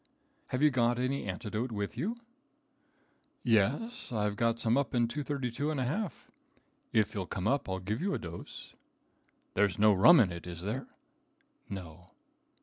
[0.47, 2.17] "Have you got any antidote with you?"
[3.43, 6.11] "Yes, I've got some up in 232 1/2.
[6.91, 8.73] If you'll come up I'll give you a dose."
[9.53, 10.87] "There's no rum in it, is there?"
[11.69, 12.09] "No."